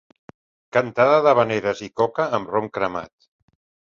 Cantada 0.77 1.19
d'havaneres 1.27 1.83
i 1.87 1.91
coca 2.01 2.27
amb 2.39 2.51
rom 2.53 2.73
cremat. 2.79 3.13